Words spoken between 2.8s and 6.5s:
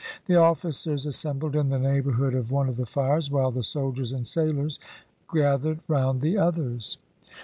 fires, while the soldiers and sailors gathered round the